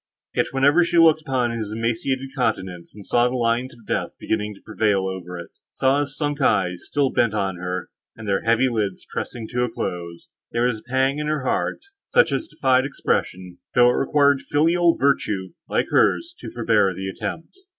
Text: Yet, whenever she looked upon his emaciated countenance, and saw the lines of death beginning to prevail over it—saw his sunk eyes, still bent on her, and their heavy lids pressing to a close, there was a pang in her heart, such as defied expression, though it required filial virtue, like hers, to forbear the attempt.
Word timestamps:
Yet, 0.33 0.47
whenever 0.49 0.83
she 0.83 0.97
looked 0.97 1.21
upon 1.21 1.51
his 1.51 1.71
emaciated 1.71 2.29
countenance, 2.35 2.95
and 2.95 3.05
saw 3.05 3.29
the 3.29 3.35
lines 3.35 3.75
of 3.75 3.85
death 3.85 4.13
beginning 4.19 4.55
to 4.55 4.61
prevail 4.65 5.05
over 5.07 5.37
it—saw 5.37 5.99
his 5.99 6.17
sunk 6.17 6.41
eyes, 6.41 6.81
still 6.87 7.11
bent 7.11 7.35
on 7.35 7.57
her, 7.57 7.91
and 8.15 8.27
their 8.27 8.41
heavy 8.41 8.67
lids 8.67 9.05
pressing 9.13 9.47
to 9.49 9.61
a 9.63 9.69
close, 9.69 10.29
there 10.51 10.65
was 10.65 10.79
a 10.79 10.89
pang 10.89 11.19
in 11.19 11.27
her 11.27 11.43
heart, 11.45 11.81
such 12.07 12.31
as 12.31 12.47
defied 12.47 12.83
expression, 12.83 13.59
though 13.75 13.91
it 13.91 13.99
required 13.99 14.41
filial 14.41 14.97
virtue, 14.97 15.49
like 15.69 15.89
hers, 15.91 16.33
to 16.39 16.49
forbear 16.49 16.95
the 16.95 17.07
attempt. 17.07 17.59